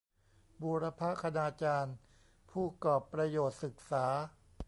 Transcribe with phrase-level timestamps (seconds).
[0.61, 1.95] บูรพคณาจารย์
[2.49, 4.05] ผู้กอปรประโยชน์ศึกษา